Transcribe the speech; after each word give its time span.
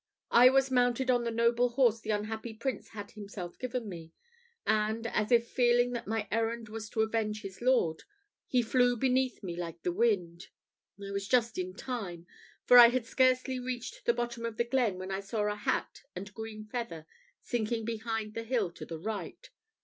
I 0.31 0.49
was 0.49 0.71
mounted 0.71 1.11
on 1.11 1.25
the 1.25 1.29
noble 1.29 1.69
horse 1.69 1.99
the 1.99 2.09
unhappy 2.09 2.55
Prince 2.55 2.89
had 2.89 3.11
himself 3.11 3.59
given 3.59 3.87
me; 3.87 4.13
and, 4.65 5.05
as 5.05 5.31
if 5.31 5.47
feeling 5.47 5.91
that 5.91 6.07
my 6.07 6.27
errand 6.31 6.69
was 6.69 6.89
to 6.89 7.01
avenge 7.01 7.43
his 7.43 7.61
lord, 7.61 8.01
he 8.47 8.63
flew 8.63 8.97
beneath 8.97 9.43
me 9.43 9.55
like 9.55 9.83
the 9.83 9.91
wind. 9.91 10.47
I 10.99 11.11
was 11.11 11.27
just 11.27 11.59
in 11.59 11.75
time; 11.75 12.25
for 12.65 12.79
I 12.79 12.87
had 12.87 13.05
scarcely 13.05 13.59
reached 13.59 14.05
the 14.05 14.13
bottom 14.15 14.43
of 14.43 14.57
the 14.57 14.63
glen 14.63 14.97
when 14.97 15.11
I 15.11 15.19
saw 15.19 15.43
a 15.43 15.55
hat 15.55 16.01
and 16.15 16.33
green 16.33 16.65
feather 16.65 17.05
sinking 17.43 17.85
behind 17.85 18.33
the 18.33 18.41
hill 18.43 18.71
to 18.71 18.85
the 18.87 18.97
right. 18.97 19.51